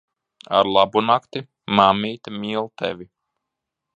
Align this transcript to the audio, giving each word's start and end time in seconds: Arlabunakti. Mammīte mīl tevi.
Arlabunakti. 0.59 1.43
Mammīte 1.79 2.35
mīl 2.39 2.69
tevi. 2.83 3.09